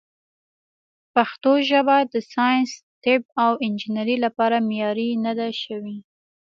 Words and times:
پښتو 1.13 1.51
ژبه 1.69 1.97
د 2.13 2.15
ساینس، 2.31 2.71
طب، 3.03 3.21
او 3.43 3.51
انجنیرۍ 3.67 4.17
لپاره 4.25 4.55
معیاري 4.67 5.09
نه 5.25 5.33
ده 5.39 5.47
شوې. 5.63 5.97